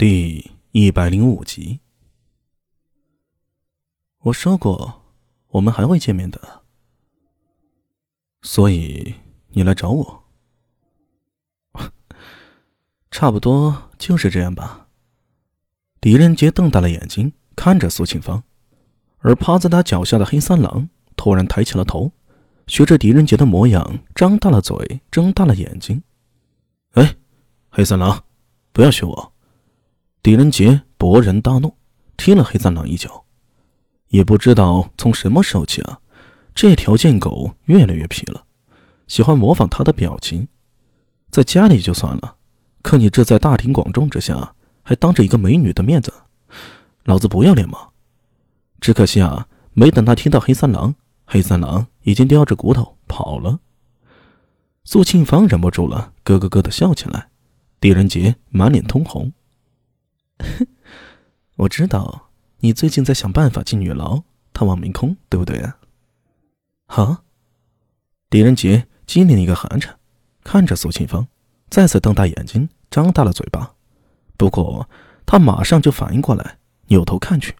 [0.00, 1.80] 第一百零五集，
[4.20, 5.02] 我说过，
[5.48, 6.62] 我们还会见面的，
[8.40, 9.14] 所以
[9.50, 10.24] 你来找我，
[13.12, 14.88] 差不多就是这样吧。
[16.00, 18.42] 狄仁杰瞪大了眼睛看着苏庆芳，
[19.18, 22.10] 而趴在他脚下的黑三郎突然抬起了头，
[22.66, 26.02] 学着狄仁杰的模样，张大了嘴，睁大了眼睛。
[26.92, 27.16] 哎，
[27.68, 28.24] 黑三郎，
[28.72, 29.29] 不要学我！
[30.22, 31.74] 狄仁杰勃然大怒，
[32.18, 33.24] 踢了黑三郎一脚。
[34.08, 36.00] 也不知道从什么时候起啊，
[36.54, 38.44] 这条贱狗越来越皮了，
[39.06, 40.46] 喜欢模仿他的表情。
[41.30, 42.36] 在家里就算了，
[42.82, 46.12] 可你这在大庭广众之下，还当着一个美女的面子，
[47.04, 47.88] 老子不要脸吗？
[48.78, 50.94] 只可惜啊，没等他听到黑三郎，
[51.24, 53.60] 黑三郎已经叼着骨头跑了。
[54.84, 57.28] 苏庆芳忍不住了，咯咯咯的笑起来。
[57.80, 59.32] 狄仁杰满脸通红。
[61.56, 65.76] 我知道你最近在想办法进女牢，探望明空，对不对啊？
[66.86, 67.22] 哈！
[68.28, 69.98] 狄仁杰机灵一个寒颤，
[70.42, 71.26] 看着苏庆芳，
[71.68, 73.74] 再次瞪大眼睛，张大了嘴巴。
[74.36, 74.88] 不过
[75.26, 77.54] 他马上就反应过来，扭头看去，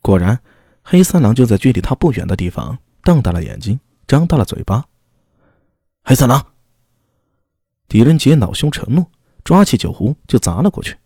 [0.00, 0.38] 果然
[0.82, 4.84] 黑三郎就在距离他不远的地方，瞪大了眼睛，张大了嘴巴。
[6.04, 6.46] 黑三郎！
[7.88, 9.06] 狄仁杰恼羞成怒，
[9.42, 10.96] 抓起酒壶就砸了过去。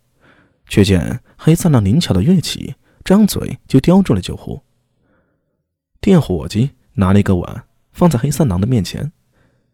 [0.67, 4.61] 却见黑三郎灵巧的跃起，张嘴就叼住了酒壶。
[5.99, 9.11] 店伙计拿了一个碗放在黑三郎的面前，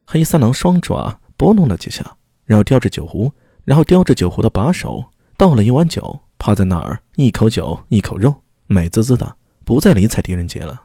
[0.05, 3.31] 黑三郎双爪拨弄了几下，然后叼着酒壶，
[3.63, 5.05] 然后叼着酒壶的把手
[5.37, 10.83] 倒了一碗酒，趴在那儿一口酒一口肉，美滋滋的，不再理睬狄仁杰了。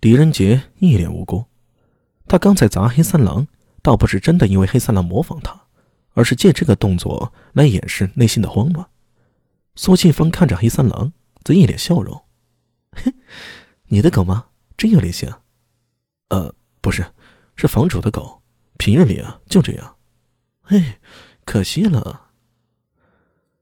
[0.00, 1.44] 狄仁杰一脸无辜，
[2.28, 3.46] 他刚才砸黑三郎，
[3.82, 5.60] 倒不是真的因为黑三郎模仿他，
[6.14, 8.86] 而是借这个动作来掩饰内心的慌乱。
[9.76, 11.12] 苏庆芳看着黑三郎，
[11.44, 12.24] 则一脸笑容
[12.92, 13.12] ：“嘿，
[13.88, 14.46] 你的狗吗？
[14.76, 15.30] 真有灵性。
[16.30, 17.12] ”“呃，不是，
[17.56, 18.42] 是房主的狗，
[18.78, 19.96] 平日里啊就这样。
[20.64, 20.98] ”“嘿，
[21.44, 22.30] 可惜了。”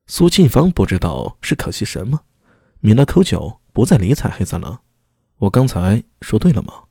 [0.06, 2.20] 苏庆芳不知道是可惜什么，
[2.80, 4.82] 抿了口酒，不再理睬黑三郎。
[5.38, 6.84] “我刚才说对了吗？”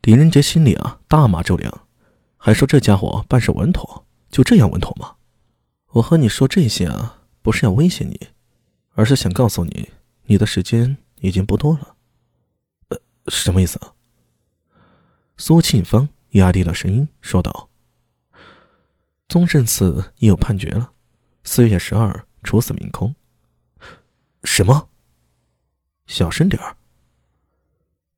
[0.00, 1.88] 狄仁杰心里啊大骂周良，
[2.36, 5.16] 还说这家伙办事稳妥，就这样稳妥吗？
[5.88, 7.16] 我和你说这些啊。
[7.42, 8.28] 不是要威胁你，
[8.92, 9.90] 而是想告诉你，
[10.24, 11.96] 你的时间已经不多了。
[12.88, 13.94] 呃，什么意思啊？
[15.36, 17.70] 苏庆芳压低了声音说道
[19.26, 20.92] ：“宗正寺已有判决了，
[21.42, 23.14] 四月十二处死明空。”
[24.44, 24.90] 什么？
[26.06, 26.76] 小声点儿！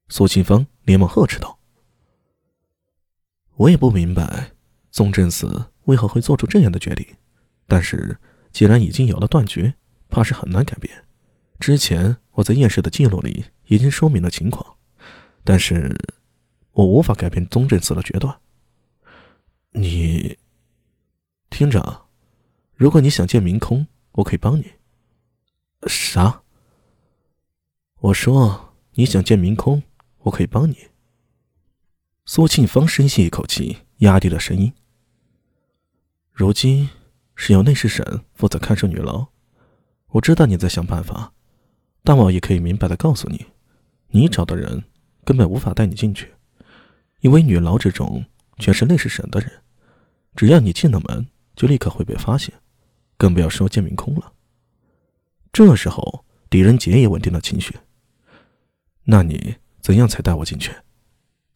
[0.09, 1.59] 苏庆芳连忙呵斥道
[3.55, 4.51] ：“我也不明白，
[4.91, 7.07] 宗正寺为何会做出这样的决定，
[7.69, 8.19] 但是……”
[8.53, 9.75] 既然已经有了断绝，
[10.09, 11.05] 怕是很难改变。
[11.59, 14.77] 之前我在验尸的记录里已经说明了情况，
[15.43, 15.97] 但是
[16.73, 18.39] 我无法改变宗正寺的决断。
[19.71, 20.37] 你
[21.49, 22.07] 听着，
[22.75, 24.73] 如果你想见明空，我可以帮你。
[25.87, 26.43] 啥？
[28.01, 29.83] 我说你想见明空，
[30.25, 30.77] 我可以帮你。
[32.27, 34.73] 苏庆芳深吸一口气，压低了声音。
[36.33, 36.91] 如今。
[37.45, 39.27] 是由内侍省负责看守女牢，
[40.11, 41.33] 我知道你在想办法，
[42.05, 43.45] 但我也可以明白的告诉你，
[44.11, 44.85] 你找的人
[45.25, 46.33] 根本无法带你进去，
[47.19, 48.25] 因为女牢之中
[48.59, 49.51] 全是内侍省的人，
[50.37, 51.27] 只要你进了门，
[51.57, 52.55] 就立刻会被发现，
[53.17, 54.35] 更不要说见明空了。
[55.53, 57.75] 这时候，狄仁杰也稳定了情绪。
[59.03, 60.73] 那你怎样才带我进去？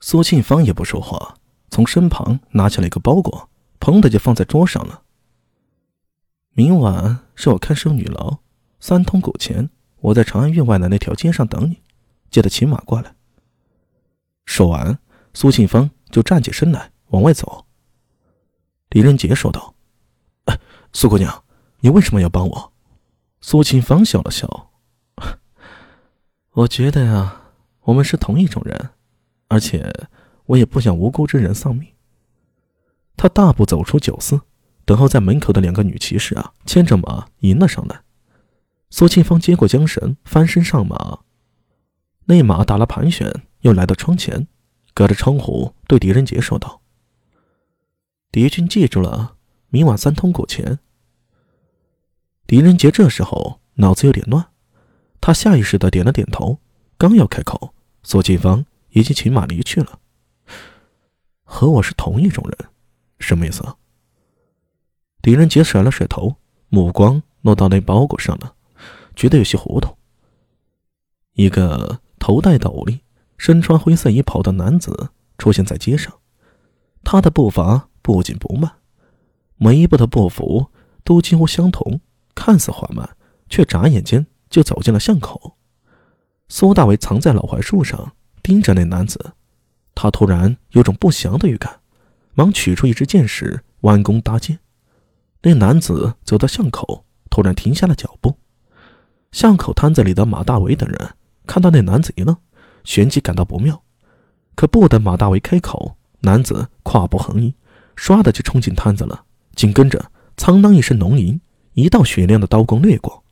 [0.00, 1.36] 苏庆芳也不说话，
[1.70, 3.48] 从身旁拿起了一个包裹，
[3.78, 5.04] 砰的就放在桌上了。
[6.58, 8.38] 明晚是我看守女牢，
[8.80, 9.68] 三通狗前，
[10.00, 11.82] 我在长安院外的那条街上等你，
[12.30, 13.14] 记得骑马过来。
[14.46, 14.98] 说完，
[15.34, 17.66] 苏庆芳就站起身来往外走。
[18.88, 19.74] 狄仁杰说道：“，
[20.94, 21.44] 苏姑娘，
[21.80, 22.72] 你为什么要帮我？”
[23.42, 24.70] 苏庆芳笑了笑
[26.52, 27.38] ：“我觉得呀，
[27.82, 28.92] 我们是同一种人，
[29.48, 29.92] 而且
[30.46, 31.86] 我也不想无辜之人丧命。”
[33.14, 34.40] 他大步走出酒肆。
[34.86, 38.00] 等候在门口的两个女骑士啊，牵着马迎了上来。
[38.88, 41.18] 苏庆芳接过缰绳，翻身上马。
[42.26, 44.46] 那马打了盘旋，又来到窗前，
[44.94, 46.80] 隔着窗户对狄仁杰说道
[48.30, 49.36] ：“敌军记住了，
[49.70, 50.78] 明晚三通鼓前。”
[52.46, 54.46] 狄仁杰这时候脑子有点乱，
[55.20, 56.60] 他下意识的点了点头，
[56.96, 57.74] 刚要开口，
[58.04, 59.98] 苏庆芳已经骑马离去了。
[61.42, 62.70] 和我是同一种人，
[63.18, 63.64] 什么意思？
[65.26, 66.36] 狄仁杰甩了甩头，
[66.68, 68.54] 目光落到那包裹上了，
[69.16, 69.92] 觉得有些糊涂。
[71.32, 73.00] 一个头戴斗笠、
[73.36, 76.14] 身穿灰色衣袍的男子出现在街上，
[77.02, 78.70] 他的步伐不紧不慢，
[79.56, 80.68] 每一步的步幅
[81.02, 82.00] 都几乎相同，
[82.32, 83.16] 看似缓慢，
[83.48, 85.56] 却眨眼间就走进了巷口。
[86.46, 88.12] 苏大伟藏在老槐树上，
[88.44, 89.32] 盯着那男子，
[89.92, 91.80] 他突然有种不祥的预感，
[92.34, 94.60] 忙取出一支箭矢，弯弓搭箭。
[95.42, 98.36] 那男子走到巷口，突然停下了脚步。
[99.32, 101.14] 巷口摊子里的马大伟等人
[101.46, 102.36] 看到那男子一愣，
[102.84, 103.82] 旋即感到不妙。
[104.54, 107.54] 可不等马大伟开口，男子跨步横移，
[107.96, 109.24] 唰的就冲进摊子了。
[109.54, 111.40] 紧跟着，苍当一声浓吟，
[111.74, 113.22] 一道雪亮的刀光掠过。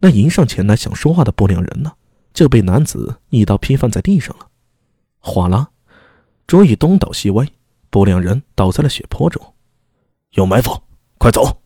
[0.00, 1.92] 那迎上前来想说话的不良人呢？
[2.34, 4.48] 就被男子一刀劈翻在地上了，
[5.20, 5.68] 哗啦，
[6.48, 7.46] 桌椅东倒西歪，
[7.90, 9.54] 不良人倒在了血泊中。
[10.32, 10.82] 有埋伏，
[11.24, 11.63] 快走！